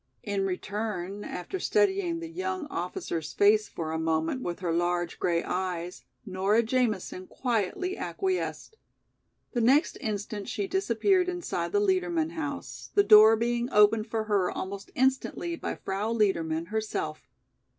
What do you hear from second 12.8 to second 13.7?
the door being